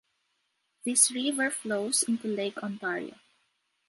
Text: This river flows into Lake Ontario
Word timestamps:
This 0.83 1.11
river 1.11 1.51
flows 1.51 2.01
into 2.01 2.27
Lake 2.27 2.57
Ontario 2.63 3.17